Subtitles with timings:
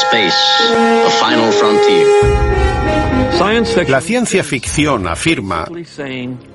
[0.00, 0.34] Space,
[1.04, 2.06] the final frontier.
[3.88, 5.66] La ciencia ficción afirma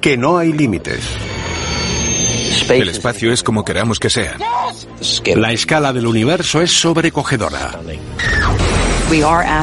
[0.02, 1.00] que no hay límites.
[2.70, 4.38] El espacio es como queramos que sea.
[5.36, 7.80] La escala del universo es sobrecogedora.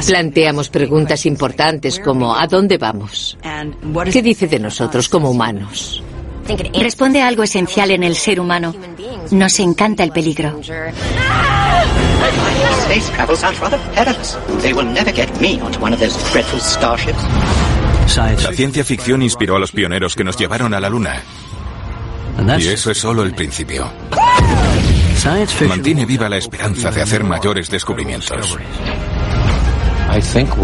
[0.07, 3.37] Planteamos preguntas importantes como ¿a dónde vamos?
[4.13, 6.03] ¿Qué dice de nosotros como humanos?
[6.75, 8.75] Responde a algo esencial en el ser humano.
[9.31, 10.61] Nos encanta el peligro.
[18.17, 21.23] La ciencia ficción inspiró a los pioneros que nos llevaron a la Luna.
[22.59, 23.91] Y eso es solo el principio.
[25.67, 28.59] Mantiene viva la esperanza de hacer mayores descubrimientos.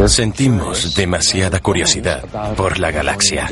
[0.07, 2.23] Sentimos demasiada curiosidad
[2.57, 3.49] por la galaxia.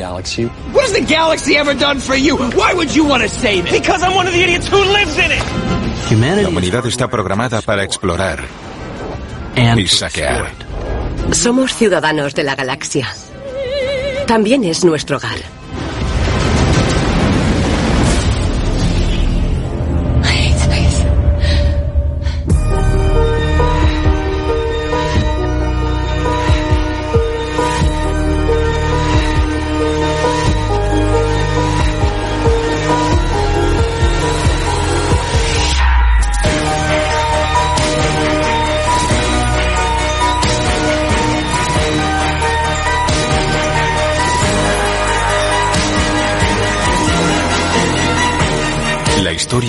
[0.72, 2.36] What has the galaxy ever done for you?
[2.36, 3.72] Why would you want to save it?
[3.72, 6.42] Because I'm one of the idiots who lives in it.
[6.42, 8.44] La humanidad está programada para explorar
[9.56, 10.52] y saquear.
[11.32, 13.08] Somos ciudadanos de la galaxia.
[14.26, 15.57] También es nuestro hogar.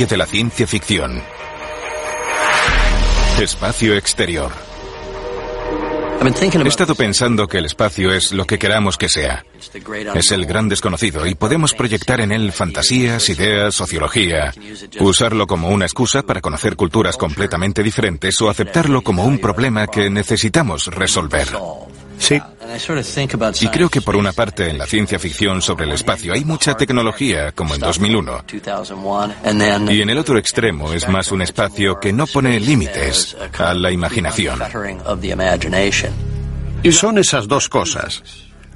[0.08, 1.22] De la ciencia ficción.
[3.38, 4.50] Espacio exterior.
[6.22, 9.44] He estado pensando que el espacio es lo que queramos que sea.
[10.16, 14.54] Es el gran desconocido y podemos proyectar en él fantasías, ideas, sociología,
[15.02, 20.10] usarlo como una excusa para conocer culturas completamente diferentes o aceptarlo como un problema que
[20.10, 21.50] necesitamos resolver.
[22.20, 22.40] Sí.
[23.62, 26.76] Y creo que por una parte en la ciencia ficción sobre el espacio hay mucha
[26.76, 28.44] tecnología, como en 2001.
[29.90, 33.92] Y en el otro extremo es más un espacio que no pone límites a la
[33.92, 34.60] imaginación.
[36.84, 38.22] Y son esas dos cosas.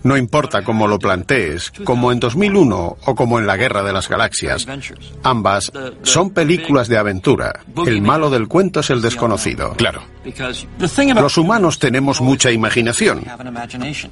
[0.04, 4.10] No importa cómo lo plantees, como en 2001 o como en la Guerra de las
[4.10, 4.68] Galaxias.
[5.24, 5.72] Ambas
[6.02, 7.62] son películas de aventura.
[7.86, 9.74] El malo del cuento es el desconocido.
[9.76, 10.13] Claro.
[11.16, 13.24] Los humanos tenemos mucha imaginación.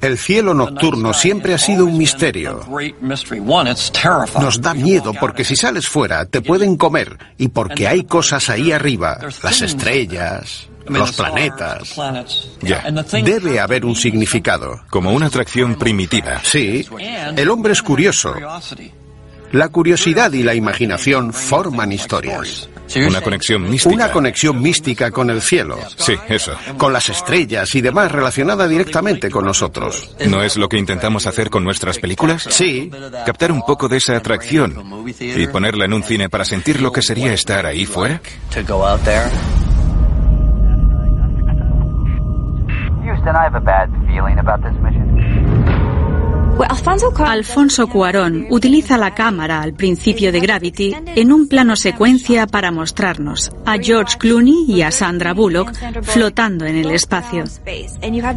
[0.00, 2.60] El cielo nocturno siempre ha sido un misterio.
[4.40, 8.72] Nos da miedo porque si sales fuera te pueden comer y porque hay cosas ahí
[8.72, 11.96] arriba, las estrellas, los planetas.
[12.60, 12.84] Ya.
[13.24, 14.82] Debe haber un significado.
[14.90, 16.40] Como una atracción primitiva.
[16.42, 16.86] Sí,
[17.36, 18.34] el hombre es curioso.
[19.52, 22.68] La curiosidad y la imaginación forman historias.
[22.96, 23.94] Una conexión mística.
[23.94, 25.78] Una conexión mística con el cielo.
[25.96, 26.52] Sí, eso.
[26.76, 30.14] Con las estrellas y demás relacionada directamente con nosotros.
[30.28, 32.46] ¿No es lo que intentamos hacer con nuestras películas?
[32.50, 32.90] Sí.
[33.24, 37.02] Captar un poco de esa atracción y ponerla en un cine para sentir lo que
[37.02, 38.20] sería estar ahí fuera.
[43.04, 45.51] Houston, I have a bad feeling about this mission.
[47.24, 53.50] Alfonso Cuarón utiliza la cámara al principio de Gravity en un plano secuencia para mostrarnos
[53.64, 57.44] a George Clooney y a Sandra Bullock flotando en el espacio.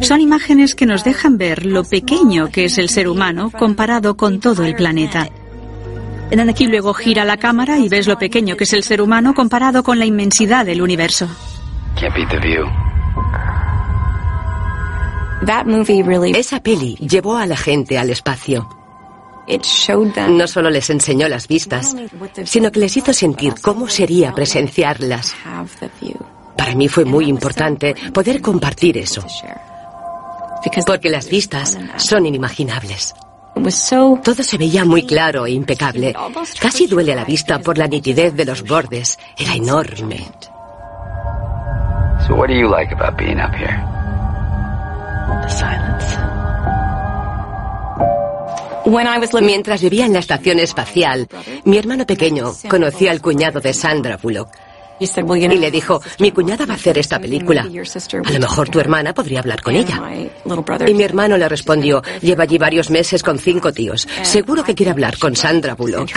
[0.00, 4.40] Son imágenes que nos dejan ver lo pequeño que es el ser humano comparado con
[4.40, 5.28] todo el planeta.
[6.58, 9.82] Y luego gira la cámara y ves lo pequeño que es el ser humano comparado
[9.82, 11.28] con la inmensidad del universo.
[16.34, 18.68] Esa peli llevó a la gente al espacio.
[20.28, 21.94] No solo les enseñó las vistas,
[22.44, 25.34] sino que les hizo sentir cómo sería presenciarlas.
[26.56, 29.24] Para mí fue muy importante poder compartir eso.
[30.86, 33.14] Porque las vistas son inimaginables.
[34.24, 36.14] Todo se veía muy claro e impecable.
[36.60, 39.18] Casi duele a la vista por la nitidez de los bordes.
[39.38, 40.26] Era enorme.
[42.26, 43.95] So what do you like about being up here?
[49.40, 51.28] Mientras vivía en la estación espacial,
[51.64, 54.48] mi hermano pequeño conocía al cuñado de Sandra Bullock.
[54.98, 57.62] Y le dijo, mi cuñada va a hacer esta película.
[57.62, 60.00] A lo mejor tu hermana podría hablar con ella.
[60.86, 64.08] Y mi hermano le respondió, lleva allí varios meses con cinco tíos.
[64.22, 66.08] Seguro que quiere hablar con Sandra Bullock.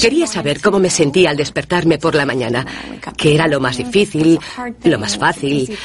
[0.00, 2.66] Quería saber cómo me sentía al despertarme por la mañana,
[3.16, 4.38] que era lo más difícil,
[4.82, 5.76] lo más fácil,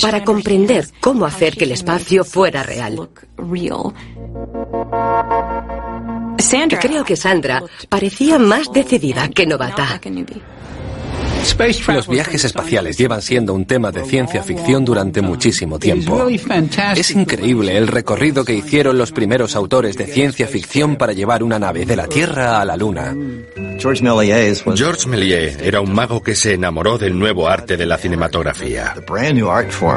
[0.00, 3.08] para comprender cómo hacer que el espacio fuera real.
[6.80, 10.00] Creo que Sandra parecía más decidida que novata.
[11.88, 16.26] Los viajes espaciales llevan siendo un tema de ciencia ficción durante muchísimo tiempo.
[16.96, 21.58] Es increíble el recorrido que hicieron los primeros autores de ciencia ficción para llevar una
[21.58, 23.14] nave de la Tierra a la Luna.
[23.78, 28.94] George Méliès era un mago que se enamoró del nuevo arte de la cinematografía.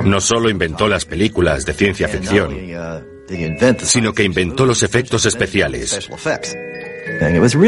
[0.03, 2.57] No solo inventó las películas de ciencia ficción,
[3.83, 6.09] sino que inventó los efectos especiales.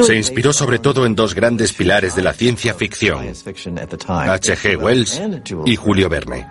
[0.04, 4.78] Se inspiró sobre todo en dos grandes pilares de la ciencia ficción, H.G.
[4.78, 5.22] Wells
[5.66, 6.48] y Julio Verne.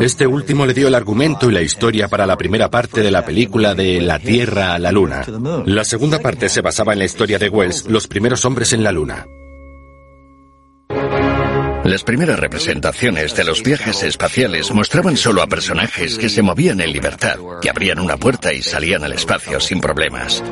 [0.00, 3.24] Este último le dio el argumento y la historia para la primera parte de la
[3.24, 5.24] película de La Tierra a la Luna.
[5.66, 8.92] La segunda parte se basaba en la historia de Wells, Los primeros hombres en la
[8.92, 9.26] Luna.
[11.84, 16.92] Las primeras representaciones de los viajes espaciales mostraban solo a personajes que se movían en
[16.92, 20.42] libertad, que abrían una puerta y salían al espacio sin problemas.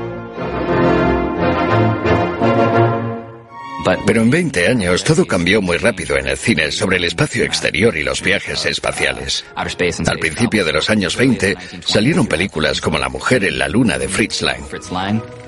[4.07, 7.97] Pero en 20 años todo cambió muy rápido en el cine sobre el espacio exterior
[7.97, 9.45] y los viajes espaciales.
[9.55, 14.09] Al principio de los años 20 salieron películas como La mujer en la luna de
[14.09, 14.63] Fritz Lang,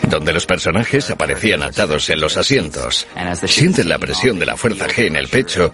[0.09, 3.07] donde los personajes aparecían atados en los asientos,
[3.47, 5.73] sienten la presión de la fuerza G en el pecho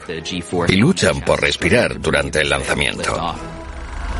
[0.68, 3.55] y luchan por respirar durante el lanzamiento.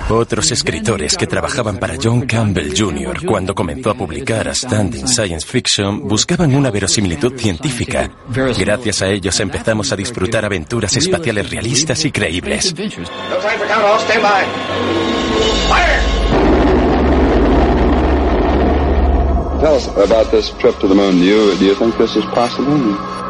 [0.09, 3.27] Otros escritores que trabajaban para John Campbell Jr.
[3.27, 8.09] cuando comenzó a publicar Standing Science Fiction buscaban una verosimilitud científica.
[8.29, 12.73] Gracias a ellos empezamos a disfrutar aventuras espaciales realistas y creíbles.
[19.61, 21.19] Tell us about this trip to the moon.
[21.19, 22.77] Do you, do you think this is possible?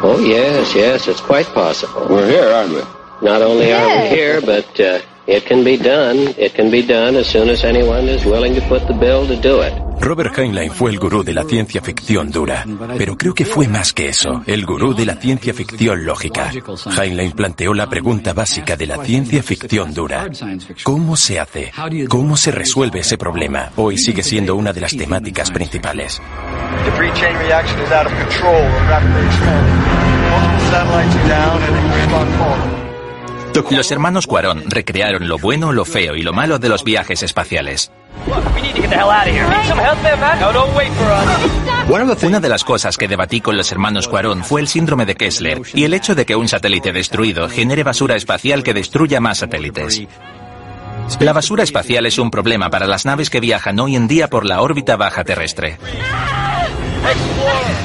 [0.03, 2.05] Oh, yes, yes, it's quite possible.
[2.09, 2.81] We're here, aren't we?
[3.21, 6.33] Not only are we here, but uh, it can be done.
[6.37, 9.35] It can be done as soon as anyone is willing to put the bill to
[9.35, 9.73] do it.
[9.99, 12.63] Robert Heinlein fue el gurú de la ciencia ficción dura,
[12.97, 16.51] pero creo que fue más que eso, el gurú de la ciencia ficción lógica.
[16.97, 20.29] Heinlein planteó la pregunta básica de la ciencia ficción dura.
[20.83, 21.71] ¿Cómo se hace?
[22.07, 23.71] ¿Cómo se resuelve ese problema?
[23.75, 26.21] Hoy sigue siendo una de las temáticas principales.
[33.71, 37.91] Los hermanos Cuarón recrearon lo bueno, lo feo y lo malo de los viajes espaciales.
[42.23, 45.61] Una de las cosas que debatí con los hermanos Cuarón fue el síndrome de Kessler
[45.73, 50.03] y el hecho de que un satélite destruido genere basura espacial que destruya más satélites.
[51.19, 54.45] La basura espacial es un problema para las naves que viajan hoy en día por
[54.45, 55.77] la órbita baja terrestre.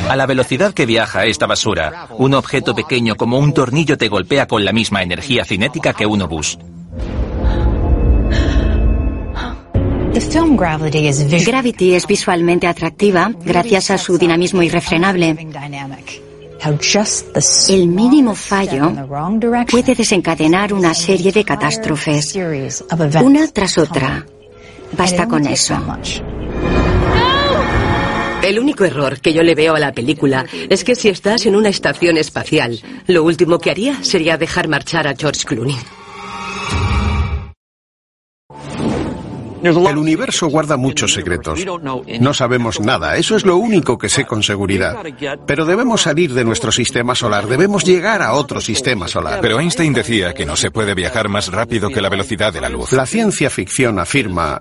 [0.08, 4.46] A la velocidad que viaja esta basura, un objeto pequeño como un tornillo te golpea
[4.46, 6.58] con la misma energía cinética que un obús.
[11.46, 15.36] Gravity es visualmente atractiva gracias a su dinamismo irrefrenable.
[17.68, 18.92] El mínimo fallo
[19.70, 22.36] puede desencadenar una serie de catástrofes,
[23.22, 24.26] una tras otra.
[24.96, 25.76] Basta con eso.
[28.42, 31.54] El único error que yo le veo a la película es que si estás en
[31.54, 35.76] una estación espacial, lo último que haría sería dejar marchar a George Clooney.
[39.62, 41.64] El universo guarda muchos secretos.
[42.20, 44.96] No sabemos nada, eso es lo único que sé con seguridad.
[45.46, 49.38] Pero debemos salir de nuestro sistema solar, debemos llegar a otro sistema solar.
[49.40, 52.68] Pero Einstein decía que no se puede viajar más rápido que la velocidad de la
[52.68, 52.90] luz.
[52.92, 54.60] La ciencia ficción afirma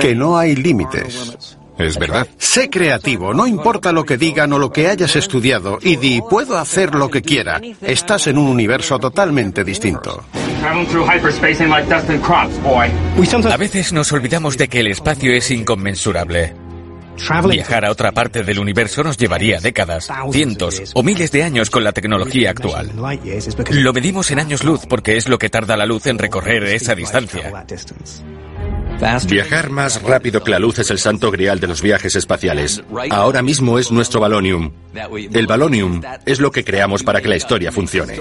[0.00, 1.56] que no hay límites.
[1.78, 2.26] Es verdad.
[2.38, 6.56] Sé creativo, no importa lo que digan o lo que hayas estudiado, y di, puedo
[6.56, 7.60] hacer lo que quiera.
[7.80, 10.24] Estás en un universo totalmente distinto.
[13.50, 16.54] A veces nos olvidamos de que el espacio es inconmensurable.
[17.48, 21.84] Viajar a otra parte del universo nos llevaría décadas, cientos o miles de años con
[21.84, 22.90] la tecnología actual.
[23.70, 26.94] Lo medimos en años luz porque es lo que tarda la luz en recorrer esa
[26.94, 27.64] distancia.
[29.28, 32.82] Viajar más rápido que la luz es el santo grial de los viajes espaciales.
[33.10, 34.72] Ahora mismo es nuestro balonium.
[35.32, 38.18] El balonium es lo que creamos para que la historia funcione.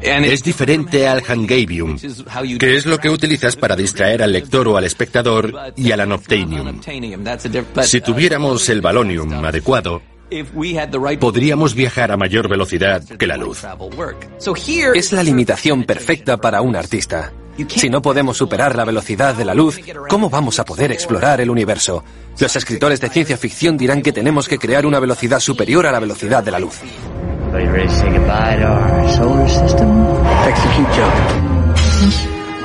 [0.00, 1.98] Es diferente al Hangavium,
[2.58, 6.80] que es lo que utilizas para distraer al lector o al espectador, y al Anoptanium.
[7.82, 10.02] Si tuviéramos el balonium adecuado,
[11.20, 13.64] podríamos viajar a mayor velocidad que la luz.
[14.94, 17.32] Es la limitación perfecta para un artista.
[17.68, 21.50] Si no podemos superar la velocidad de la luz, ¿cómo vamos a poder explorar el
[21.50, 22.04] universo?
[22.38, 26.00] Los escritores de ciencia ficción dirán que tenemos que crear una velocidad superior a la
[26.00, 26.80] velocidad de la luz.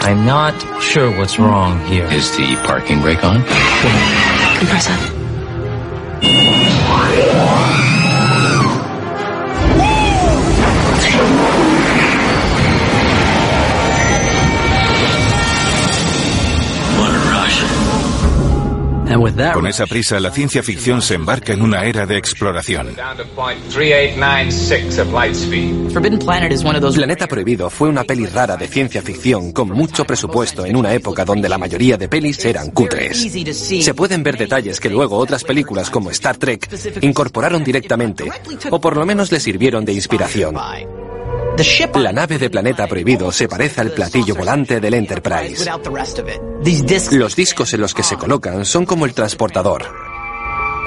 [0.04, 2.06] I'm not sure what's wrong here.
[2.12, 3.44] Is the parking brake on?
[4.58, 5.22] Compressor.
[19.54, 22.96] Con esa prisa, la ciencia ficción se embarca en una era de exploración.
[26.94, 31.26] Planeta Prohibido fue una peli rara de ciencia ficción con mucho presupuesto en una época
[31.26, 33.18] donde la mayoría de pelis eran cutres.
[33.62, 36.70] Se pueden ver detalles que luego otras películas como Star Trek
[37.02, 38.32] incorporaron directamente,
[38.70, 40.56] o por lo menos le sirvieron de inspiración.
[41.96, 45.70] La nave de Planeta Prohibido se parece al platillo volante del Enterprise.
[47.12, 49.86] Los discos en los que se colocan son como el transportador.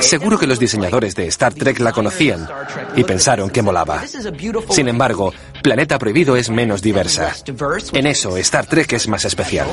[0.00, 2.48] Seguro que los diseñadores de Star Trek la conocían
[2.96, 4.02] y pensaron que molaba.
[4.70, 5.32] Sin embargo,
[5.62, 7.32] Planeta Prohibido es menos diversa.
[7.92, 9.68] En eso, Star Trek es más especial.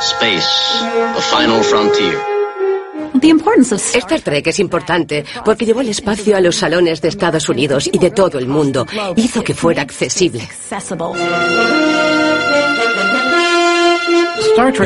[0.00, 0.48] Space,
[1.14, 2.29] the final frontier.
[3.98, 7.98] Star Trek es importante porque llevó el espacio a los salones de Estados Unidos y
[7.98, 8.86] de todo el mundo.
[9.16, 10.48] Hizo que fuera accesible.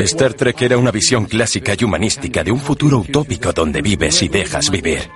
[0.03, 4.27] Star Trek era una visión clásica y humanística de un futuro utópico donde vives y
[4.27, 5.09] dejas vivir.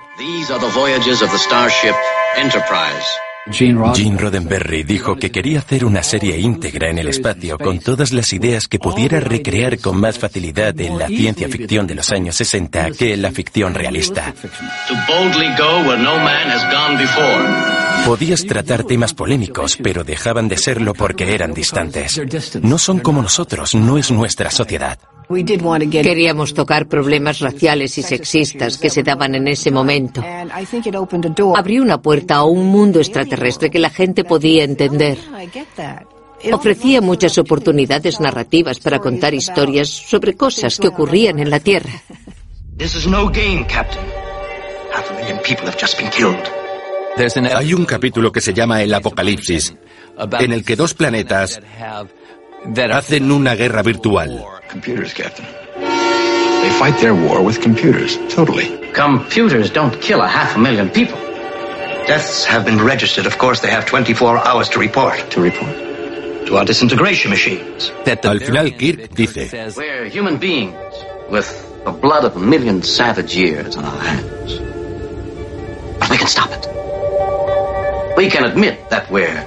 [3.46, 8.32] Gene Roddenberry dijo que quería hacer una serie íntegra en el espacio con todas las
[8.32, 12.90] ideas que pudiera recrear con más facilidad en la ciencia ficción de los años 60
[12.92, 14.34] que en la ficción realista.
[18.06, 22.20] Podías tratar temas polémicos, pero dejaban de serlo porque eran distantes.
[22.62, 24.98] No son como nosotros, no es nuestra sociedad.
[25.90, 30.24] Queríamos tocar problemas raciales y sexistas que se daban en ese momento.
[31.54, 35.18] Abrió una puerta a un mundo extraterrestre que la gente podía entender.
[36.52, 42.02] Ofrecía muchas oportunidades narrativas para contar historias sobre cosas que ocurrían en la Tierra.
[42.76, 44.02] This is no game, Captain.
[44.92, 46.50] Half a million people have just been killed.
[47.16, 49.74] Hay un capítulo que se llama El Apocalipsis,
[50.38, 51.60] en el que dos planetas
[52.92, 54.44] hacen una guerra virtual.
[56.60, 58.68] They fight their war with computers, totally.
[58.92, 61.16] Computers don't kill a half a million people.
[62.06, 63.26] Deaths have been registered.
[63.26, 65.30] Of course, they have 24 hours to report.
[65.30, 65.74] To report?
[66.46, 67.90] To our disintegration machines.
[68.06, 70.74] Al final Kirk dice, We're human beings
[71.30, 71.48] with
[71.84, 74.58] the blood of a million savage years on our hands.
[75.98, 76.66] But we can stop it.
[78.20, 79.46] We can admit that we're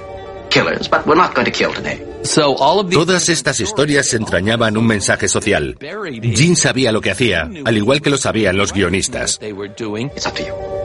[0.50, 2.04] killers, but we're not going to kill today.
[2.90, 5.78] Todas estas historias entrañaban un mensaje social.
[6.20, 9.38] Jim sabía lo que hacía, al igual que lo sabían los guionistas.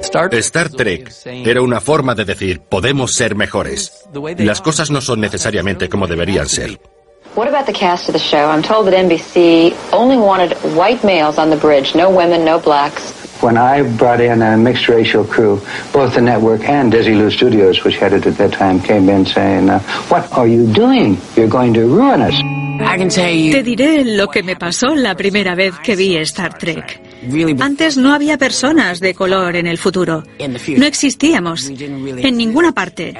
[0.03, 4.03] Star Trek era una forma de decir, podemos ser mejores.
[4.37, 6.79] Las cosas no son necesariamente como deberían ser.
[7.35, 8.51] What about the cast of the show?
[8.51, 13.18] I'm told that NBC only wanted white males on the bridge, no women, no blacks.
[13.41, 15.61] When I brought in a mixed racial crew,
[15.93, 19.69] both the network and Desilu Studios, which had it at that time, came in saying,
[19.69, 19.79] uh,
[20.09, 21.17] What are you doing?
[21.35, 22.35] You're going to ruin us.
[22.81, 23.51] I can tell you.
[23.51, 27.08] Te diré lo que me pasó la primera vez que vi Star Trek.
[27.59, 30.23] Antes no había personas de color en el futuro.
[30.77, 33.13] No existíamos en ninguna parte.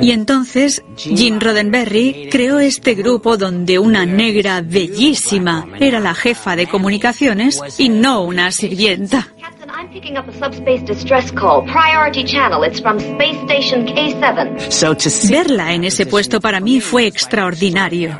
[0.00, 6.66] Y entonces Gene Roddenberry creó este grupo donde una negra bellísima era la jefa de
[6.66, 9.28] comunicaciones y no una sirvienta.
[9.74, 11.62] I'm picking up a subspace distress call.
[11.62, 12.62] Priority channel.
[12.62, 15.30] It's from Space Station K7.
[15.30, 18.18] Verla en ese puesto para mí fue extraordinario.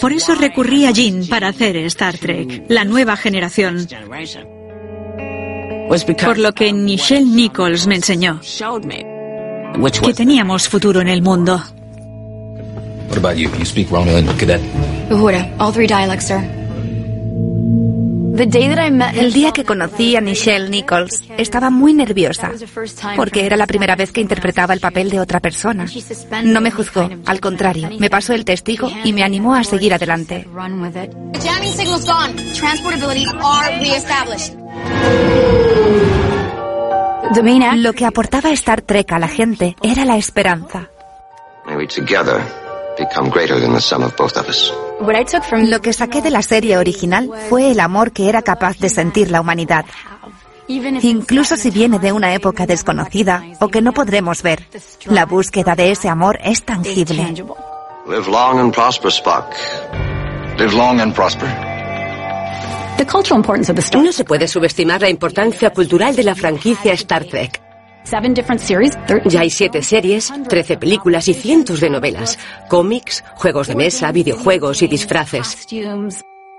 [0.00, 3.86] Por eso recurrí a Jean para hacer Star Trek, la nueva generación.
[6.24, 8.40] Por lo que Nichelle Nichols me enseñó
[10.02, 11.62] que teníamos futuro en el mundo.
[13.08, 13.50] What about you?
[13.58, 14.60] You speak Romulan, Cadet?
[15.10, 16.61] Uhura, all three dialects, sir.
[18.34, 22.50] El día que conocí a Nichelle Nichols, estaba muy nerviosa,
[23.14, 25.86] porque era la primera vez que interpretaba el papel de otra persona.
[26.42, 30.46] No me juzgó, al contrario, me pasó el testigo y me animó a seguir adelante.
[37.76, 40.88] Lo que aportaba Star Trek a la gente era la esperanza.
[45.68, 49.30] Lo que saqué de la serie original fue el amor que era capaz de sentir
[49.30, 49.84] la humanidad.
[50.68, 54.66] Incluso si viene de una época desconocida o que no podremos ver,
[55.06, 57.34] la búsqueda de ese amor es tangible.
[58.06, 59.54] Live long and prosper, Spock.
[60.58, 61.48] Live long and prosper.
[64.02, 67.71] No se puede subestimar la importancia cultural de la franquicia Star Trek.
[69.26, 74.82] Ya hay siete series, trece películas y cientos de novelas, cómics, juegos de mesa, videojuegos
[74.82, 75.66] y disfraces.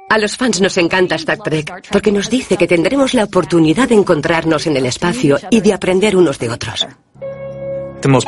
[0.10, 3.96] A los fans nos encanta Star Trek porque nos dice que tendremos la oportunidad de
[3.96, 6.88] encontrarnos en el espacio y de aprender unos de otros.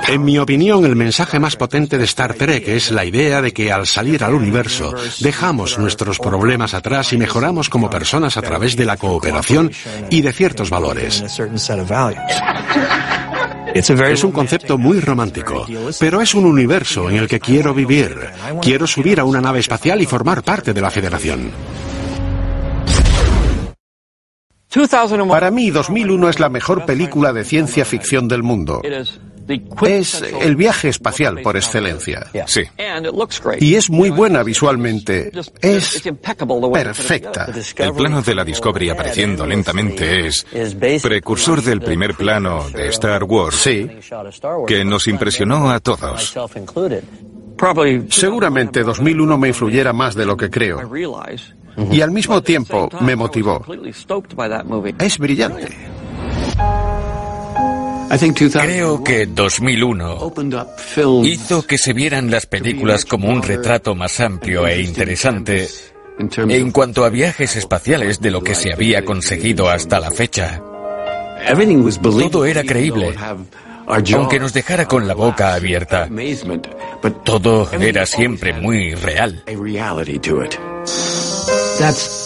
[0.08, 3.74] En mi opinión, el mensaje más potente de Star Trek es la idea de que
[3.74, 8.86] al salir al universo dejamos nuestros problemas atrás y mejoramos como personas a través de
[8.86, 9.72] la cooperación
[10.10, 11.24] y de ciertos valores.
[13.74, 15.66] Es un concepto muy romántico,
[16.00, 18.16] pero es un universo en el que quiero vivir.
[18.62, 21.52] Quiero subir a una nave espacial y formar parte de la Federación.
[25.30, 28.82] Para mí, 2001 es la mejor película de ciencia ficción del mundo.
[29.84, 32.28] Es el viaje espacial por excelencia.
[32.48, 32.64] Sí.
[33.60, 35.32] Y es muy buena visualmente.
[35.62, 36.04] Es
[36.74, 37.48] perfecta.
[37.78, 40.46] El plano de la Discovery apareciendo lentamente es
[41.02, 43.56] precursor del primer plano de Star Wars.
[43.56, 43.90] Sí.
[44.68, 46.36] Que nos impresionó a todos.
[48.10, 50.82] Seguramente 2001 me influyera más de lo que creo.
[51.92, 53.64] Y al mismo tiempo me motivó.
[55.00, 55.70] Es brillante.
[58.62, 60.34] Creo que 2001
[61.24, 65.68] hizo que se vieran las películas como un retrato más amplio e interesante
[66.48, 70.62] en cuanto a viajes espaciales de lo que se había conseguido hasta la fecha.
[72.32, 73.16] Todo era creíble,
[73.88, 76.10] aunque nos dejara con la boca abierta.
[77.24, 79.44] Todo era siempre muy real.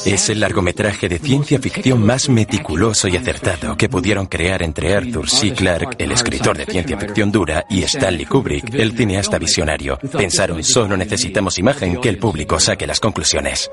[0.06, 5.30] Es el largometraje de ciencia ficción más meticuloso y acertado que pudieron crear entre Arthur
[5.30, 5.54] C.
[5.54, 9.98] Clarke, el escritor de ciencia ficción dura, y Stanley Kubrick, el cineasta visionario.
[10.12, 13.70] Pensaron, solo necesitamos imagen que el público saque las conclusiones.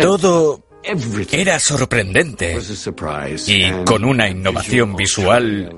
[0.00, 0.64] Todo
[1.32, 2.58] era sorprendente
[3.46, 5.76] y con una innovación visual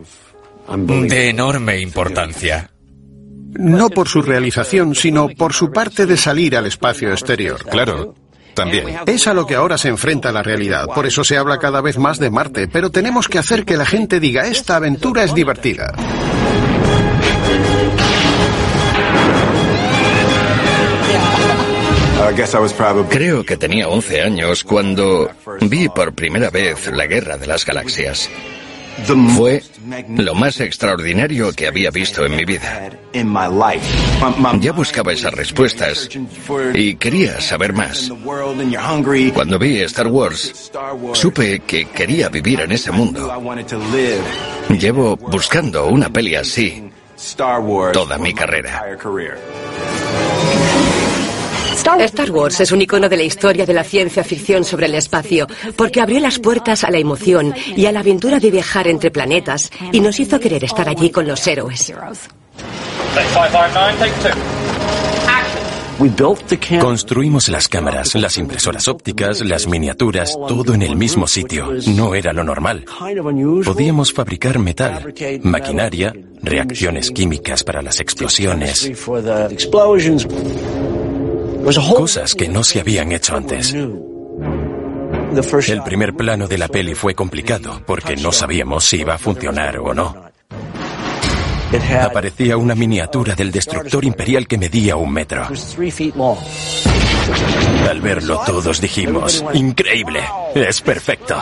[0.76, 2.70] de enorme importancia.
[3.54, 7.62] No por su realización, sino por su parte de salir al espacio exterior.
[7.64, 8.14] Claro,
[8.54, 8.99] también.
[9.06, 10.87] Es a lo que ahora se enfrenta la realidad.
[10.87, 12.68] Por eso se habla cada vez más de Marte.
[12.68, 15.92] Pero tenemos que hacer que la gente diga, esta aventura es divertida.
[23.09, 25.31] Creo que tenía 11 años cuando
[25.62, 28.31] vi por primera vez la Guerra de las Galaxias.
[29.37, 29.62] Fue
[30.16, 32.90] lo más extraordinario que había visto en mi vida.
[34.61, 36.09] Ya buscaba esas respuestas
[36.74, 38.11] y quería saber más.
[39.35, 40.70] Cuando vi Star Wars,
[41.14, 43.33] supe que quería vivir en ese mundo.
[44.68, 46.90] Llevo buscando una peli así
[47.92, 48.83] toda mi carrera.
[51.85, 55.49] Star Wars es un icono de la historia de la ciencia ficción sobre el espacio,
[55.77, 59.71] porque abrió las puertas a la emoción y a la aventura de viajar entre planetas
[59.90, 61.92] y nos hizo querer estar allí con los héroes.
[66.81, 71.73] Construimos las cámaras, las impresoras ópticas, las miniaturas, todo en el mismo sitio.
[71.88, 72.85] No era lo normal.
[73.64, 78.90] Podíamos fabricar metal, maquinaria, reacciones químicas para las explosiones.
[81.64, 83.72] Cosas que no se habían hecho antes.
[83.72, 89.79] El primer plano de la peli fue complicado porque no sabíamos si iba a funcionar
[89.79, 90.33] o no.
[92.03, 95.48] Aparecía una miniatura del destructor imperial que medía un metro.
[97.88, 100.20] Al verlo todos dijimos, increíble,
[100.55, 101.37] es perfecto.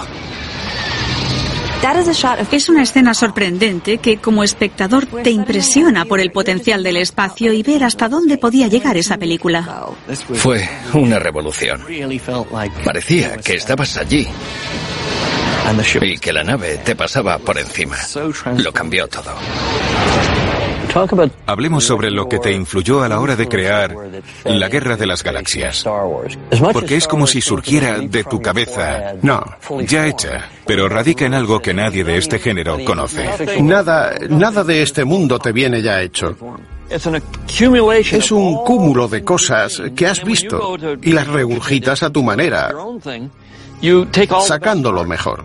[2.53, 7.63] Es una escena sorprendente que como espectador te impresiona por el potencial del espacio y
[7.63, 9.87] ver hasta dónde podía llegar esa película.
[10.35, 11.85] Fue una revolución.
[12.85, 14.27] Parecía que estabas allí
[16.03, 17.97] y que la nave te pasaba por encima.
[18.57, 19.35] Lo cambió todo.
[21.47, 23.95] Hablemos sobre lo que te influyó a la hora de crear
[24.45, 25.85] la Guerra de las Galaxias.
[26.73, 29.15] Porque es como si surgiera de tu cabeza.
[29.23, 29.43] No.
[29.87, 33.29] Ya hecha, pero radica en algo que nadie de este género conoce.
[33.63, 36.37] Nada, nada de este mundo te viene ya hecho.
[36.91, 42.75] Es un cúmulo de cosas que has visto y las regurgitas a tu manera,
[44.43, 45.45] sacando lo mejor.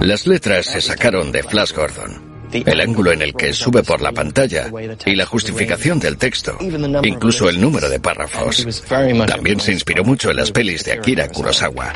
[0.00, 2.25] Las letras se sacaron de Flash Gordon.
[2.64, 4.70] El ángulo en el que sube por la pantalla
[5.04, 6.58] y la justificación del texto,
[7.02, 8.66] incluso el número de párrafos.
[9.26, 11.92] También se inspiró mucho en las pelis de Akira Kurosawa.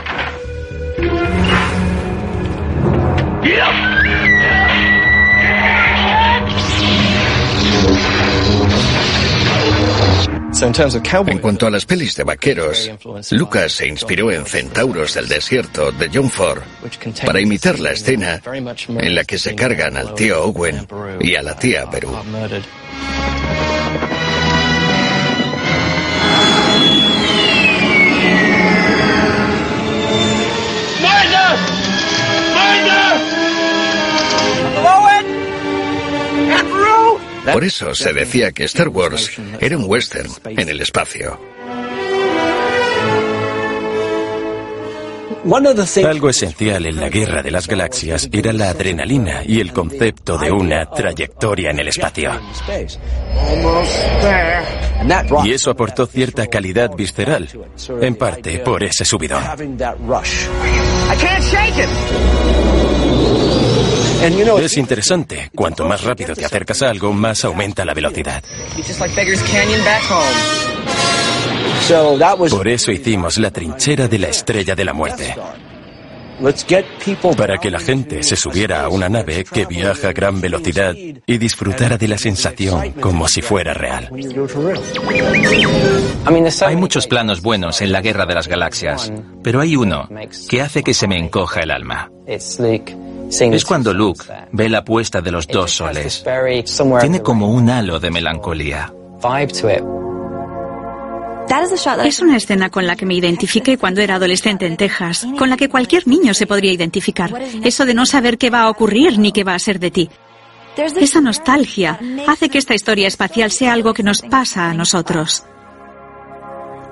[10.63, 12.91] En cuanto a las pelis de vaqueros,
[13.31, 16.61] Lucas se inspiró en Centauros del Desierto de John Ford
[17.25, 20.87] para imitar la escena en la que se cargan al tío Owen
[21.21, 22.15] y a la tía Perú.
[37.53, 41.39] Por eso se decía que Star Wars era un western en el espacio.
[46.05, 50.51] Algo esencial en la guerra de las galaxias era la adrenalina y el concepto de
[50.51, 52.33] una trayectoria en el espacio.
[55.45, 57.49] Y eso aportó cierta calidad visceral,
[58.01, 59.43] en parte por ese subidón.
[64.23, 68.43] Es interesante, cuanto más rápido te acercas a algo, más aumenta la velocidad.
[72.51, 75.35] Por eso hicimos la trinchera de la estrella de la muerte.
[77.37, 81.39] Para que la gente se subiera a una nave que viaja a gran velocidad y
[81.39, 84.11] disfrutara de la sensación como si fuera real.
[86.67, 90.09] Hay muchos planos buenos en la Guerra de las Galaxias, pero hay uno
[90.49, 92.11] que hace que se me encoja el alma.
[93.31, 96.25] Es cuando Luke ve la puesta de los dos soles.
[97.01, 98.93] Tiene como un halo de melancolía.
[102.05, 105.57] Es una escena con la que me identifiqué cuando era adolescente en Texas, con la
[105.57, 107.33] que cualquier niño se podría identificar.
[107.65, 110.11] Eso de no saber qué va a ocurrir ni qué va a ser de ti.
[110.77, 115.45] Esa nostalgia hace que esta historia espacial sea algo que nos pasa a nosotros.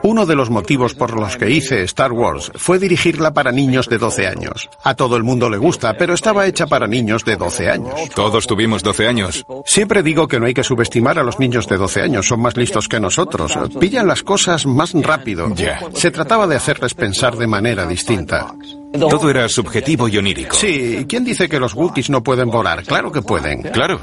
[0.03, 3.99] Uno de los motivos por los que hice Star Wars fue dirigirla para niños de
[3.99, 4.69] 12 años.
[4.83, 7.95] A todo el mundo le gusta, pero estaba hecha para niños de 12 años.
[8.15, 9.45] Todos tuvimos 12 años.
[9.67, 12.57] Siempre digo que no hay que subestimar a los niños de 12 años, son más
[12.57, 13.53] listos que nosotros.
[13.81, 15.53] Pillan las cosas más rápido.
[15.55, 15.81] Ya.
[15.95, 18.55] Se trataba de hacerles pensar de manera distinta.
[18.93, 20.57] Todo era subjetivo y onírico.
[20.57, 22.85] Sí, ¿quién dice que los Wookiees no pueden volar?
[22.85, 23.63] Claro que pueden.
[23.63, 24.01] Claro.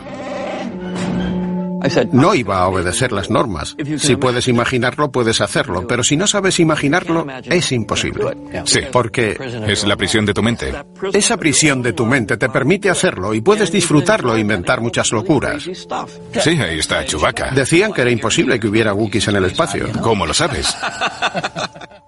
[2.12, 3.76] No iba a obedecer las normas.
[3.98, 8.36] Si puedes imaginarlo, puedes hacerlo, pero si no sabes imaginarlo, es imposible.
[8.66, 10.74] Sí, Porque es la prisión de tu mente.
[11.14, 15.64] esa prisión de tu mente te permite hacerlo y puedes disfrutarlo e inventar muchas locuras.
[15.64, 17.52] Sí, ahí está Chewbacca.
[17.52, 19.88] Decían que era imposible que hubiera Wookiees en el espacio.
[20.02, 20.76] ¿Cómo lo sabes?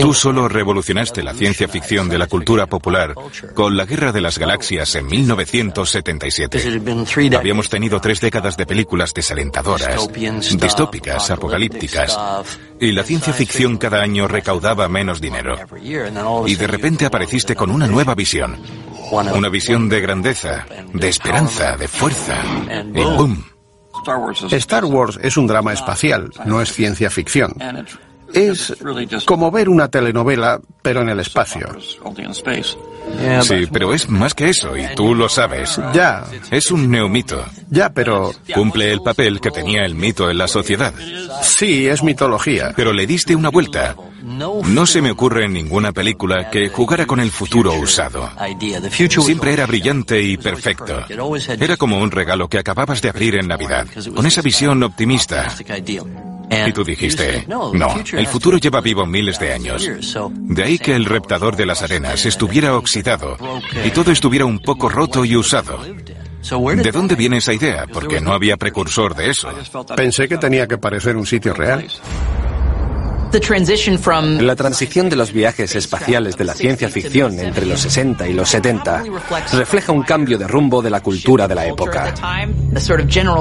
[0.00, 3.14] Tú solo revolucionaste la ciencia ficción de la cultura popular
[3.54, 6.80] con la Guerra de las Galaxias en 1977.
[7.36, 10.08] Habíamos tenido tres décadas de películas desalentadoras,
[10.58, 12.18] distópicas, apocalípticas,
[12.80, 15.56] y la ciencia ficción cada año recaudaba menos dinero.
[16.46, 18.58] Y de repente apareciste con una nueva visión.
[19.10, 22.42] Una visión de grandeza, de esperanza, de fuerza.
[22.94, 23.44] Y ¡boom!
[24.50, 27.54] Star Wars es un drama espacial, no es ciencia ficción.
[28.32, 28.74] Es
[29.24, 31.66] como ver una telenovela, pero en el espacio.
[33.42, 35.80] Sí, pero es más que eso, y tú lo sabes.
[35.92, 37.44] Ya, Es un neomito.
[37.70, 40.94] ya, pero Cumple el papel que tenía el mito en la sociedad.
[41.42, 42.72] sí, es mitología.
[42.76, 43.96] Pero le diste una vuelta.
[44.22, 48.30] No se me ocurre en ninguna película que jugara con el futuro usado.
[49.22, 51.04] Siempre era brillante y perfecto.
[51.58, 55.48] Era como un regalo que acababas de abrir en Navidad, con esa visión optimista.
[56.50, 57.72] Y tú dijiste, no,
[58.12, 59.88] el futuro lleva vivo miles de años.
[60.32, 63.36] De ahí que el reptador de las arenas estuviera oxidado
[63.84, 65.78] y todo estuviera un poco roto y usado.
[65.80, 67.86] ¿De dónde viene esa idea?
[67.92, 69.48] Porque no había precursor de eso.
[69.94, 71.86] Pensé que tenía que parecer un sitio real.
[74.40, 78.48] La transición de los viajes espaciales de la ciencia ficción entre los 60 y los
[78.48, 79.04] 70
[79.52, 82.14] refleja un cambio de rumbo de la cultura de la época.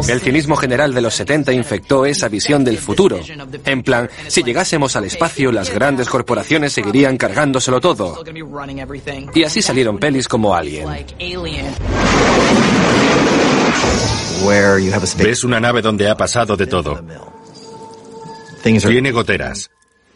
[0.08, 3.20] El cinismo general de los 70 infectó esa visión del futuro.
[3.66, 8.24] En plan, si llegásemos al espacio, las grandes corporaciones seguirían cargándoselo todo.
[9.34, 10.88] Y así salieron pelis como Alien.
[15.18, 17.02] Ves una nave donde ha pasado de todo.
[18.62, 19.70] Tiene goteras.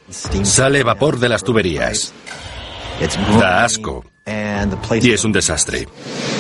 [0.10, 2.14] Sale vapor de las tuberías.
[3.40, 4.06] Da asco.
[5.02, 5.88] Y es un desastre.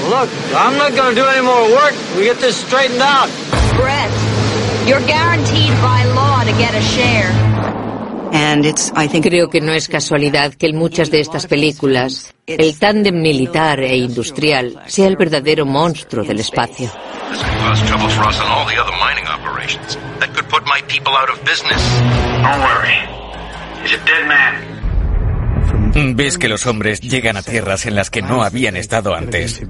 [0.10, 1.94] Look, I'm not gonna do any more work.
[2.18, 3.30] We get this straightened out.
[3.76, 4.12] Brett,
[4.88, 7.54] you're guaranteed by law to get a share.
[9.22, 13.96] Creo que no es casualidad que en muchas de estas películas el tándem militar e
[13.96, 16.92] industrial sea el verdadero monstruo del espacio.
[23.84, 24.83] is a dead man.
[26.16, 29.62] Ves que los hombres llegan a tierras en las que no habían estado antes.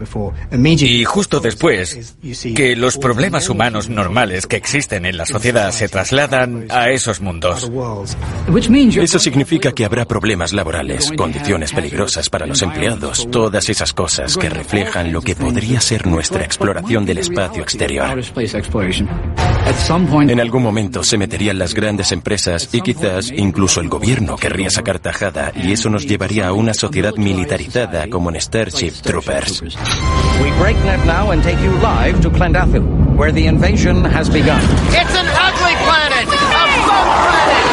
[0.80, 2.16] Y justo después,
[2.56, 7.70] que los problemas humanos normales que existen en la sociedad se trasladan a esos mundos.
[8.96, 14.50] Eso significa que habrá problemas laborales, condiciones peligrosas para los empleados, todas esas cosas que
[14.50, 18.22] reflejan lo que podría ser nuestra exploración del espacio exterior.
[20.28, 25.00] En algún momento se meterían las grandes empresas y quizás incluso el gobierno querría sacar
[25.00, 29.64] tajada y eso nos llevaría a una sociedad militarizada como en Starship Troopers.
[29.64, 32.84] We break net now and take you live to Klendathu,
[33.18, 34.62] where the invasion has begun.
[34.90, 36.28] It's an ugly planet!
[36.30, 37.64] A fun planet!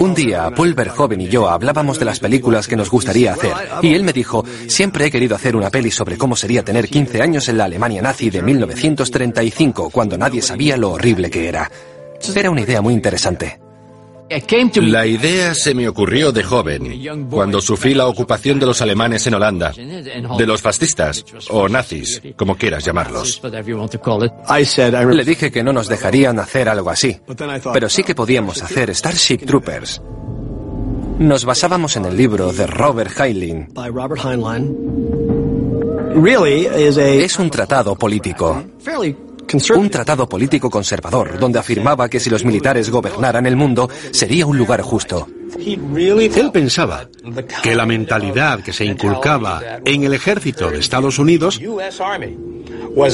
[0.00, 3.52] Un día, Paul Verhoeven y yo hablábamos de las películas que nos gustaría hacer,
[3.82, 7.22] y él me dijo, siempre he querido hacer una peli sobre cómo sería tener 15
[7.22, 11.70] años en la Alemania nazi de 1935, cuando nadie sabía lo horrible que era.
[12.34, 13.63] Era una idea muy interesante.
[14.82, 19.34] La idea se me ocurrió de joven, cuando sufrí la ocupación de los alemanes en
[19.34, 23.40] Holanda, de los fascistas, o nazis, como quieras llamarlos.
[25.10, 27.18] Le dije que no nos dejarían hacer algo así,
[27.72, 30.00] pero sí que podíamos hacer Starship Troopers.
[31.18, 33.68] Nos basábamos en el libro de Robert Heinlein.
[37.24, 38.64] Es un tratado político.
[39.76, 44.58] Un tratado político conservador, donde afirmaba que si los militares gobernaran el mundo, sería un
[44.58, 45.28] lugar justo.
[45.58, 47.08] Él pensaba
[47.62, 51.60] que la mentalidad que se inculcaba en el ejército de Estados Unidos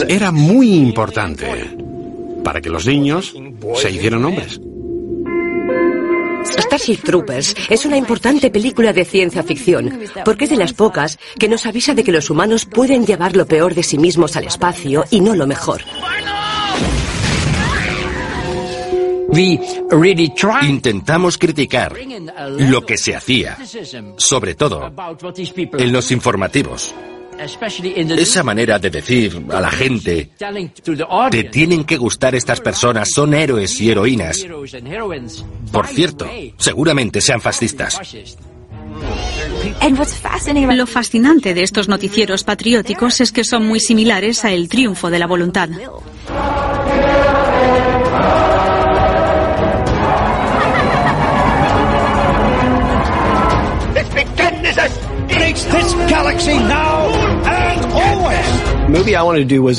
[0.09, 1.77] era muy importante
[2.43, 3.35] para que los niños
[3.77, 4.61] se hicieran hombres.
[6.45, 11.49] Starship Troopers es una importante película de ciencia ficción, porque es de las pocas que
[11.49, 15.05] nos avisa de que los humanos pueden llevar lo peor de sí mismos al espacio
[15.11, 15.83] y no lo mejor.
[20.63, 21.95] Intentamos criticar
[22.59, 23.59] lo que se hacía,
[24.17, 24.93] sobre todo
[25.79, 26.95] en los informativos.
[28.19, 30.31] Esa manera de decir a la gente,
[31.31, 34.47] te tienen que gustar estas personas, son héroes y heroínas.
[35.73, 37.99] Por cierto, seguramente sean fascistas.
[40.75, 45.19] Lo fascinante de estos noticieros patrióticos es que son muy similares a El triunfo de
[45.19, 45.69] la voluntad.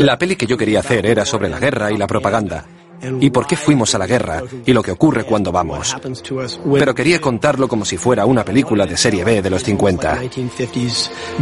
[0.06, 2.66] La peli que yo quería hacer era sobre la guerra y la propaganda.
[3.20, 5.96] Y por qué fuimos a la guerra y lo que ocurre cuando vamos.
[6.74, 10.22] Pero quería contarlo como si fuera una película de serie B de los 50.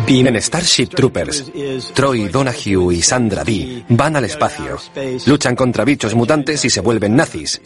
[0.08, 1.52] En Starship Troopers,
[1.94, 4.78] Troy Donahue y Sandra Dee van al espacio,
[5.26, 7.62] luchan contra bichos mutantes y se vuelven nazis.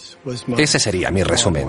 [0.58, 1.68] Ese sería mi resumen.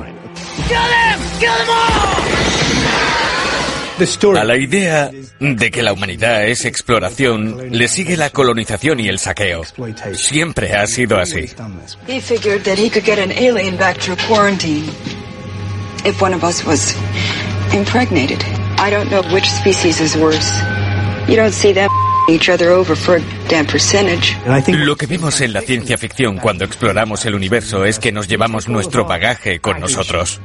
[4.37, 9.21] A la idea de que la humanidad es exploración le sigue la colonización y el
[9.21, 9.63] saqueo.
[10.15, 11.49] Siempre ha sido así.
[12.09, 14.85] He figured that he could get an alien back through quarantine
[16.05, 16.97] if one of us was
[17.73, 18.43] impregnated.
[18.79, 20.61] I don't know which species is worse.
[21.29, 21.89] You don't see them
[22.29, 24.37] each other over for a damn percentage.
[24.73, 28.69] Lo que vemos en la ciencia ficción cuando exploramos el universo es que nos llevamos
[28.69, 30.41] nuestro bagaje con nosotros.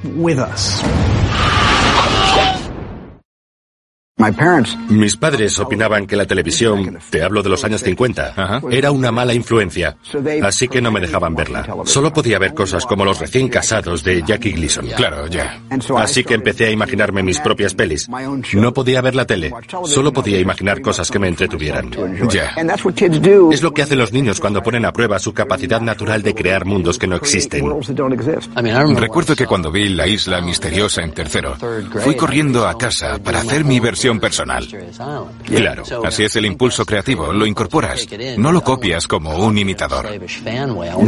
[4.89, 9.33] Mis padres opinaban que la televisión, te hablo de los años 50, era una mala
[9.33, 9.95] influencia,
[10.43, 11.65] así que no me dejaban verla.
[11.85, 14.87] Solo podía ver cosas como los recién casados de Jackie Gleason.
[14.87, 15.61] Claro, ya.
[15.97, 18.09] Así que empecé a imaginarme mis propias pelis.
[18.53, 19.53] No podía ver la tele,
[19.85, 21.89] solo podía imaginar cosas que me entretuvieran.
[22.29, 22.53] Ya.
[23.51, 26.65] Es lo que hacen los niños cuando ponen a prueba su capacidad natural de crear
[26.65, 27.65] mundos que no existen.
[28.97, 31.55] Recuerdo que cuando vi La Isla Misteriosa en tercero,
[32.03, 34.65] fui corriendo a casa para hacer mi versión personal.
[35.45, 40.07] Claro, así es el impulso creativo, lo incorporas, no lo copias como un imitador.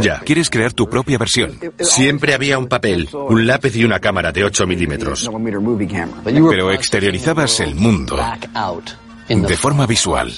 [0.02, 0.20] Ya.
[0.20, 1.58] Quieres crear tu propia versión.
[1.78, 5.30] Siempre había un papel, un lápiz y una cámara de 8 milímetros.
[6.50, 8.18] Pero exteriorizabas el mundo
[9.28, 10.32] de forma visual.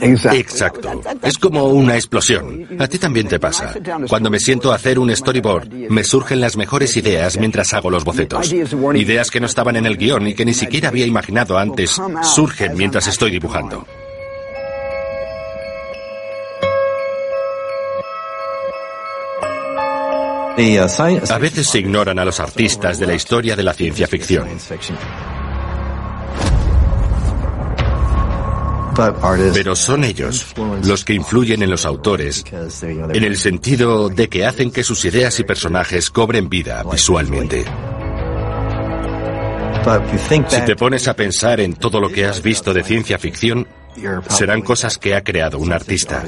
[0.00, 1.00] Exacto.
[1.22, 2.66] Es como una explosión.
[2.78, 3.74] A ti también te pasa.
[4.08, 8.04] Cuando me siento a hacer un storyboard, me surgen las mejores ideas mientras hago los
[8.04, 8.52] bocetos.
[8.94, 12.76] Ideas que no estaban en el guion y que ni siquiera había imaginado antes, surgen
[12.76, 13.86] mientras estoy dibujando.
[21.30, 24.46] A veces se ignoran a los artistas de la historia de la ciencia ficción.
[29.54, 32.44] Pero son ellos los que influyen en los autores,
[32.82, 37.64] en el sentido de que hacen que sus ideas y personajes cobren vida visualmente.
[40.48, 43.66] Si te pones a pensar en todo lo que has visto de ciencia ficción,
[44.28, 46.24] serán cosas que ha creado un artista.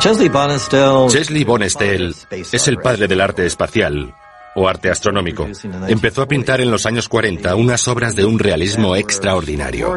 [0.00, 4.14] Chesley Bonestell es el padre del arte espacial
[4.54, 5.48] o arte astronómico.
[5.88, 9.92] Empezó a pintar en los años 40 unas obras de un realismo extraordinario.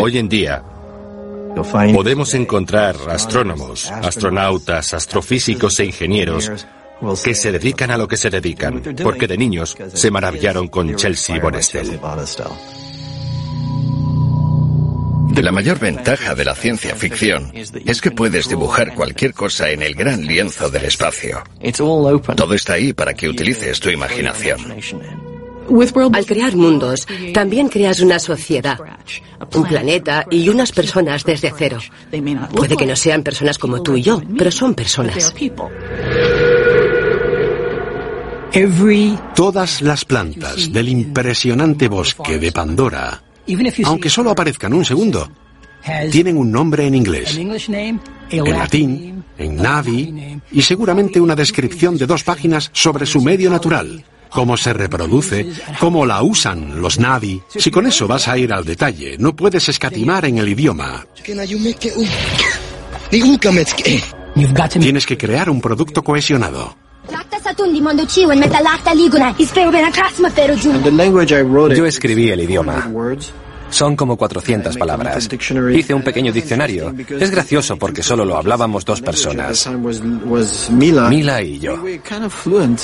[0.00, 0.62] Hoy en día,
[1.54, 6.50] Podemos encontrar astrónomos, astronautas, astrofísicos e ingenieros
[7.22, 11.38] que se dedican a lo que se dedican, porque de niños se maravillaron con Chelsea
[11.40, 12.00] Bonestel.
[15.36, 19.94] La mayor ventaja de la ciencia ficción es que puedes dibujar cualquier cosa en el
[19.94, 21.42] gran lienzo del espacio.
[22.36, 24.60] Todo está ahí para que utilices tu imaginación.
[26.12, 28.78] Al crear mundos, también creas una sociedad,
[29.54, 31.78] un planeta y unas personas desde cero.
[32.54, 35.34] Puede que no sean personas como tú y yo, pero son personas.
[39.34, 43.20] Todas las plantas del impresionante bosque de Pandora,
[43.84, 45.30] aunque solo aparezcan un segundo,
[46.10, 52.24] tienen un nombre en inglés, en latín, en Navi y seguramente una descripción de dos
[52.24, 54.04] páginas sobre su medio natural
[54.34, 55.46] cómo se reproduce,
[55.78, 57.40] cómo la usan los Navi.
[57.56, 61.06] Si con eso vas a ir al detalle, no puedes escatimar en el idioma.
[64.80, 66.76] Tienes que crear un producto cohesionado.
[71.76, 72.90] Yo escribí el idioma.
[73.70, 75.28] Son como 400 palabras.
[75.72, 76.94] Hice un pequeño diccionario.
[77.18, 79.68] Es gracioso porque solo lo hablábamos dos personas.
[81.08, 81.82] Mila y yo.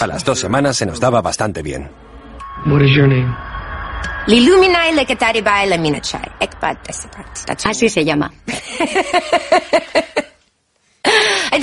[0.00, 1.88] A las dos semanas se nos daba bastante bien.
[7.64, 8.33] Así se llama.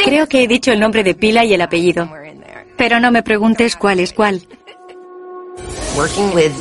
[0.03, 2.09] Creo que he dicho el nombre de pila y el apellido.
[2.77, 4.41] Pero no me preguntes cuál es cuál.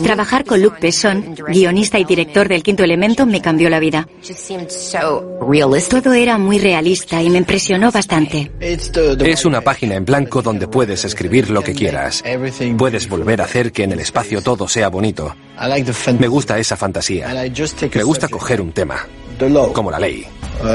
[0.02, 4.08] Trabajar con Luc Besson, guionista y director del Quinto Elemento, me cambió la vida.
[5.90, 8.50] Todo era muy realista y me impresionó bastante.
[8.58, 12.24] Es una página en blanco donde puedes escribir lo que quieras.
[12.78, 15.36] Puedes volver a hacer que en el espacio todo sea bonito.
[16.18, 17.28] Me gusta esa fantasía.
[17.94, 19.06] Me gusta coger un tema,
[19.74, 20.26] como la ley,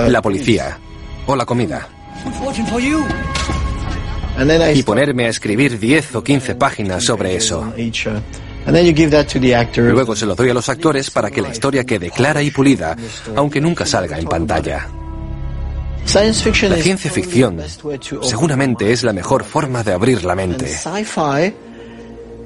[0.08, 0.78] la policía
[1.26, 1.90] o la comida.
[4.74, 7.74] Y ponerme a escribir 10 o 15 páginas sobre eso.
[9.76, 12.96] Luego se lo doy a los actores para que la historia quede clara y pulida,
[13.36, 14.88] aunque nunca salga en pantalla.
[16.14, 17.62] La ciencia ficción
[18.22, 20.72] seguramente es la mejor forma de abrir la mente.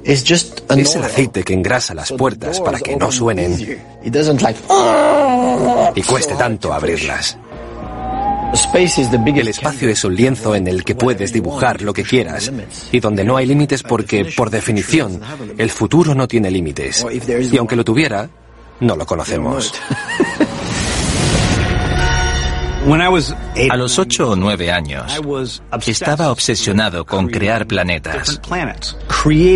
[0.04, 3.58] Es el aceite que engrasa las puertas para que no suenen
[5.94, 7.36] y cueste tanto abrirlas.
[9.40, 12.52] El espacio es un lienzo en el que puedes dibujar lo que quieras
[12.92, 15.20] y donde no hay límites porque, por definición,
[15.58, 17.04] el futuro no tiene límites.
[17.52, 18.28] Y aunque lo tuviera,
[18.80, 19.72] no lo conocemos.
[22.88, 25.20] A los ocho o nueve años,
[25.84, 28.40] estaba obsesionado con crear planetas.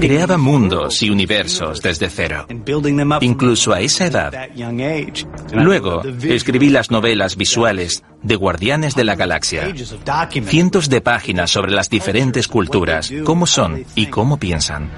[0.00, 2.48] Creaba mundos y universos desde cero,
[3.20, 4.32] incluso a esa edad.
[5.52, 9.72] Luego, escribí las novelas visuales de Guardianes de la Galaxia.
[10.46, 14.90] Cientos de páginas sobre las diferentes culturas, cómo son y cómo piensan.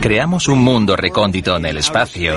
[0.00, 2.36] Creamos un mundo recóndito en el espacio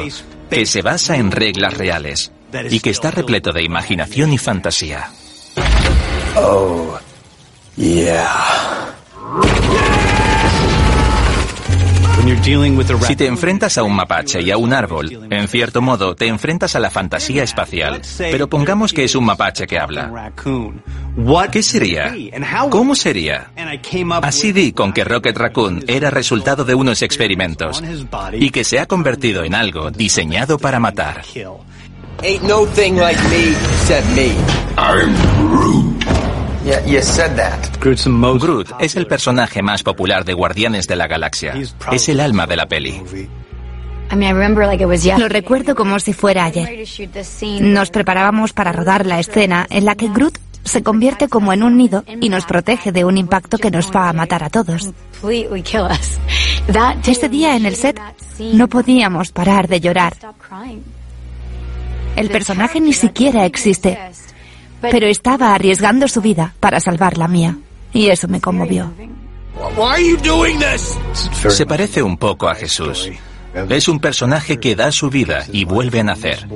[0.50, 2.34] que se basa en reglas reales
[2.70, 5.10] y que está repleto de imaginación y fantasía.
[6.36, 6.98] Oh,
[7.76, 8.92] yeah.
[13.08, 16.76] Si te enfrentas a un mapache y a un árbol, en cierto modo te enfrentas
[16.76, 18.02] a la fantasía espacial.
[18.18, 20.32] Pero pongamos que es un mapache que habla.
[21.52, 22.14] ¿Qué sería?
[22.70, 23.52] ¿Cómo sería?
[24.22, 27.82] Así di con que Rocket Raccoon era resultado de unos experimentos
[28.34, 31.24] y que se ha convertido en algo diseñado para matar.
[32.24, 34.32] Ain't no thing like me except me.
[34.78, 35.16] I'm
[35.50, 36.04] Groot.
[36.64, 37.80] Yeah, you said that.
[37.80, 41.54] Groot es el personaje más popular de Guardianes de la Galaxia.
[41.92, 43.02] Es el alma de la peli.
[45.18, 46.86] Lo recuerdo como si fuera ayer.
[47.62, 51.78] Nos preparábamos para rodar la escena en la que Groot se convierte como en un
[51.78, 54.92] nido y nos protege de un impacto que nos va a matar a todos.
[57.06, 58.00] Ese día en el set
[58.54, 60.14] no podíamos parar de llorar.
[62.16, 63.98] El personaje ni siquiera existe,
[64.82, 67.58] pero estaba arriesgando su vida para salvar la mía.
[67.94, 68.92] Y eso me conmovió.
[71.50, 73.10] Se parece un poco a Jesús.
[73.70, 76.48] Es un personaje que da su vida y vuelve a nacer.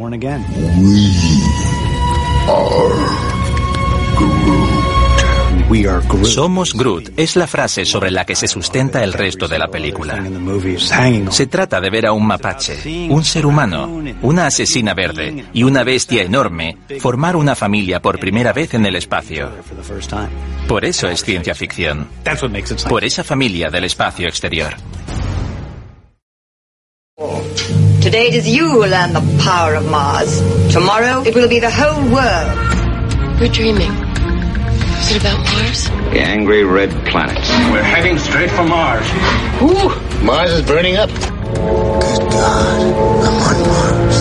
[6.24, 10.24] Somos Groot es la frase sobre la que se sustenta el resto de la película.
[11.30, 15.84] Se trata de ver a un mapache, un ser humano, una asesina verde y una
[15.84, 19.52] bestia enorme formar una familia por primera vez en el espacio.
[20.68, 22.08] Por eso es ciencia ficción.
[22.88, 24.76] Por esa familia del espacio exterior.
[28.02, 30.42] Today it is you who learn the power of Mars.
[30.72, 33.52] Tomorrow it will be the whole world.
[33.52, 34.05] Dreaming.
[35.00, 35.90] Is it about Mars?
[36.14, 37.38] The angry red planet.
[37.72, 39.06] We're heading straight for Mars.
[39.62, 39.90] Ooh,
[40.24, 41.10] Mars is burning up.
[41.10, 42.82] Good God,
[43.28, 44.18] I'm on Mars.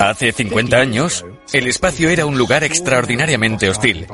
[0.00, 1.22] Hace 50 años,
[1.52, 4.06] el espacio era un lugar extraordinariamente hostil.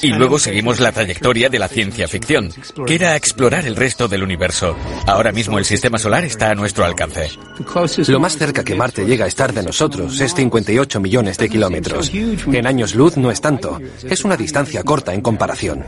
[0.00, 2.50] Y luego seguimos la trayectoria de la ciencia ficción,
[2.86, 4.76] que era explorar el resto del universo.
[5.06, 7.30] Ahora mismo el sistema solar está a nuestro alcance.
[8.06, 12.10] Lo más cerca que Marte llega a estar de nosotros es 58 millones de kilómetros.
[12.12, 13.78] En años luz no es tanto.
[14.08, 15.84] Es una distancia corta en comparación.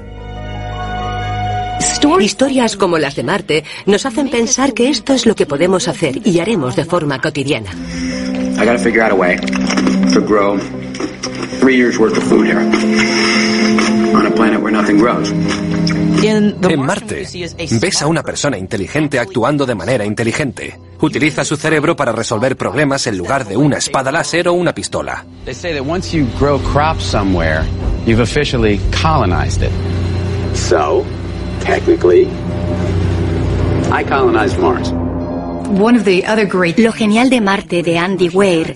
[2.20, 6.26] Historias como las de Marte nos hacen pensar que esto es lo que podemos hacer
[6.26, 7.70] y haremos de forma cotidiana.
[8.60, 9.36] I gotta figure out a way
[10.12, 10.58] to grow
[11.58, 12.60] three years worth of food here
[14.14, 15.32] on a planet where nothing grows.
[16.22, 17.26] En Marte,
[17.80, 20.78] ves a una persona inteligente actuando de manera inteligente.
[21.00, 25.24] Utiliza su cerebro para resolver problemas en lugar de una espada láser o una pistola.
[25.44, 27.62] They say that once you grow crops somewhere,
[28.04, 29.70] you've officially colonized it.
[30.54, 31.04] So,
[31.64, 32.26] technically,
[33.92, 34.92] I colonized Mars.
[35.70, 38.74] Lo genial de Marte de Andy Weir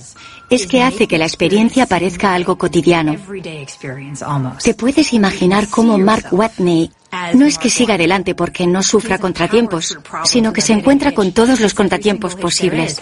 [0.54, 3.16] es que hace que la experiencia parezca algo cotidiano.
[4.62, 6.90] ¿Te puedes imaginar cómo Mark Watney
[7.34, 11.60] no es que siga adelante porque no sufra contratiempos, sino que se encuentra con todos
[11.60, 13.00] los contratiempos posibles?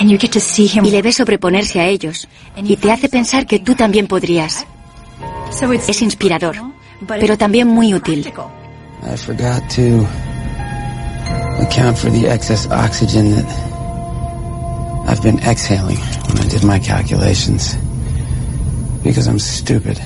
[0.00, 4.66] Y le ves sobreponerse a ellos y te hace pensar que tú también podrías.
[5.86, 6.56] Es inspirador,
[7.06, 8.32] pero también muy útil.
[11.60, 13.77] account for the excess oxygen that
[15.08, 17.76] I've been exhaling when I did my calculations.
[19.02, 19.98] Because I'm stupid.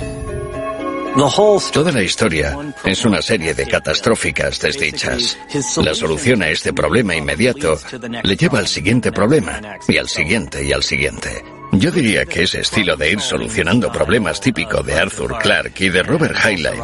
[1.73, 5.37] Toda la historia es una serie de catastróficas desdichas.
[5.83, 7.77] La solución a este problema inmediato
[8.23, 11.43] le lleva al siguiente problema, y al siguiente, y al siguiente.
[11.73, 16.03] Yo diría que ese estilo de ir solucionando problemas típico de Arthur Clarke y de
[16.03, 16.81] Robert Heinlein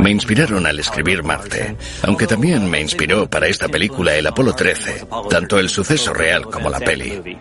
[0.00, 5.06] me inspiraron al escribir Marte, aunque también me inspiró para esta película el Apolo 13,
[5.30, 7.38] tanto el suceso real como la peli.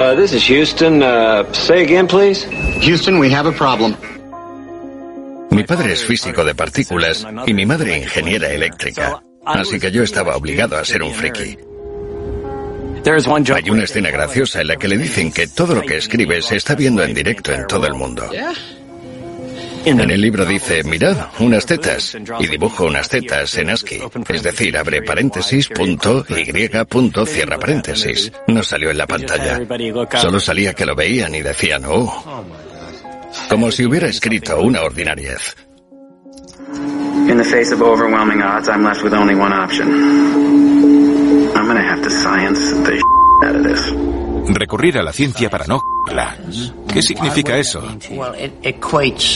[0.00, 1.02] Uh, this is Houston.
[1.02, 2.44] Uh, say again, please.
[2.80, 3.94] Houston, we have a problem.
[5.50, 10.36] Mi padre es físico de partículas y mi madre ingeniera eléctrica, así que yo estaba
[10.36, 11.58] obligado a ser un friki.
[13.54, 16.56] Hay una escena graciosa en la que le dicen que todo lo que escribe se
[16.56, 18.30] está viendo en directo en todo el mundo.
[19.84, 24.76] En el libro dice, mirad, unas tetas, y dibujo unas tetas en ASCII, es decir,
[24.76, 28.30] abre paréntesis, punto, y, punto, cierra paréntesis.
[28.46, 29.60] No salió en la pantalla.
[30.18, 32.44] Solo salía que lo veían y decían, oh.
[33.48, 35.56] Como si hubiera escrito una ordinariez.
[37.28, 39.88] In the face of overwhelming odds, I'm left with only one option.
[41.54, 43.00] I'm gonna have to science the
[43.44, 44.09] out of this.
[44.48, 45.80] Recurrir a la ciencia para no
[46.92, 47.82] ¿Qué significa eso?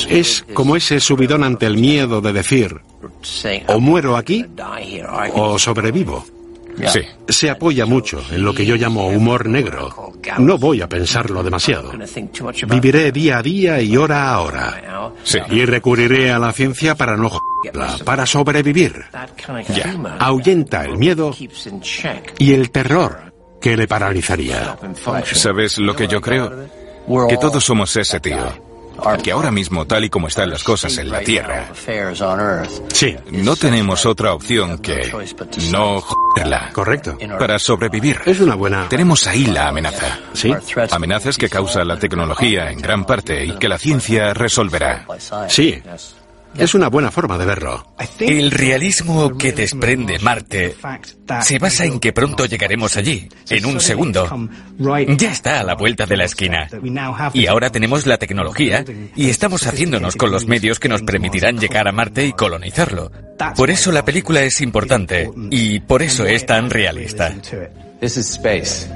[0.09, 2.81] Es como ese subidón ante el miedo de decir,
[3.69, 4.45] o muero aquí
[5.35, 6.25] o sobrevivo.
[6.89, 7.01] Sí.
[7.29, 10.13] Se apoya mucho en lo que yo llamo humor negro.
[10.39, 11.93] No voy a pensarlo demasiado.
[12.67, 15.13] Viviré día a día y hora a hora.
[15.23, 15.39] Sí.
[15.51, 17.31] Y recurriré a la ciencia para no
[18.05, 19.05] para sobrevivir.
[19.69, 19.95] Ya.
[20.19, 21.33] Ahuyenta el miedo
[22.39, 23.34] y el terror
[23.65, 24.77] que le paralizaría.
[25.33, 26.69] ¿Sabes lo que yo creo?
[27.27, 28.45] Que todos somos ese tío.
[29.23, 31.71] Que ahora mismo, tal y como están las cosas en la Tierra,
[32.93, 33.17] sí.
[33.31, 35.11] no tenemos otra opción que
[35.73, 36.73] no joderla.
[36.75, 37.17] Correcto.
[37.39, 38.21] Para sobrevivir.
[38.27, 38.87] Es una buena.
[38.91, 40.19] Tenemos ahí la amenaza.
[40.35, 40.55] Sí.
[40.91, 45.07] Amenazas que causa la tecnología en gran parte y que la ciencia resolverá.
[45.49, 45.83] Sí.
[46.57, 47.95] Es una buena forma de verlo.
[48.21, 50.77] El realismo que desprende Marte
[51.43, 54.29] se basa en que pronto llegaremos allí, en un segundo.
[55.19, 56.69] Ya está a la vuelta de la esquina.
[57.33, 58.85] Y ahora tenemos la tecnología
[59.17, 63.11] y estamos haciéndonos con los medios que nos permitirán llegar a Marte y colonizarlo.
[63.57, 67.35] Por eso la película es importante y por eso es tan realista.
[68.01, 68.89] This is space.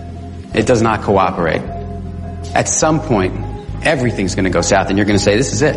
[0.55, 1.63] It does not cooperate.
[2.55, 3.33] At some point,
[3.83, 5.77] everything's going to go south and you're going to say, this is it.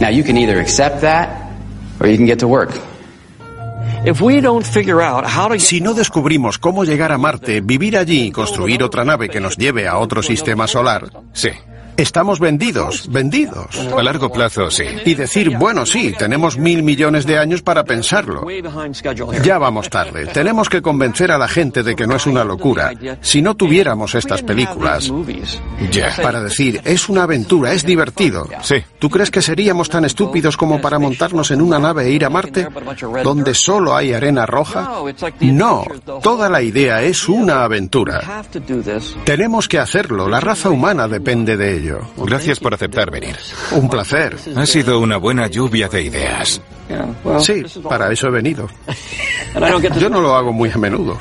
[0.00, 1.28] Now you can either accept that
[2.00, 2.72] or you can get to work.
[5.58, 9.56] Si no descubrimos cómo llegar a Marte, vivir allí y construir otra nave que nos
[9.56, 11.50] lleve a otro sistema solar, sí.
[11.98, 13.76] Estamos vendidos, vendidos.
[13.76, 14.84] A largo plazo, sí.
[15.04, 18.46] Y decir, bueno, sí, tenemos mil millones de años para pensarlo.
[19.42, 20.26] Ya vamos tarde.
[20.26, 22.92] Tenemos que convencer a la gente de que no es una locura.
[23.20, 25.12] Si no tuviéramos estas películas,
[25.90, 26.14] ya.
[26.22, 28.48] para decir, es una aventura, es divertido.
[28.62, 28.76] Sí.
[29.00, 32.30] ¿Tú crees que seríamos tan estúpidos como para montarnos en una nave e ir a
[32.30, 32.68] Marte,
[33.24, 34.88] donde solo hay arena roja?
[35.40, 35.84] No,
[36.22, 38.44] toda la idea es una aventura.
[39.24, 42.00] Tenemos que hacerlo, la raza humana depende de ello.
[42.16, 43.36] Gracias por aceptar venir.
[43.72, 44.36] Un placer.
[44.56, 46.60] Ha sido una buena lluvia de ideas.
[47.40, 48.68] Sí, para eso he venido.
[49.98, 51.18] Yo no lo hago muy a menudo.